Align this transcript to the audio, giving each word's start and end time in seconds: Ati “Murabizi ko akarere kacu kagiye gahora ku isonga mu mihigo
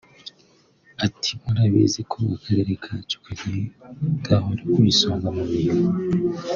Ati 1.05 1.31
“Murabizi 1.43 2.01
ko 2.11 2.19
akarere 2.35 2.71
kacu 2.83 3.17
kagiye 3.25 3.61
gahora 4.25 4.61
ku 4.71 4.79
isonga 4.91 5.27
mu 5.35 5.43
mihigo 5.51 5.89